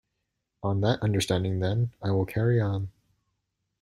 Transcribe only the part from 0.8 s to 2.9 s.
that understanding then, I will carry on.